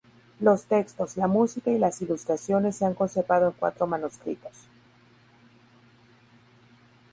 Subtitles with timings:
[0.39, 4.67] Los textos, la música y las ilustraciones se han conservado en cuatro manuscritos.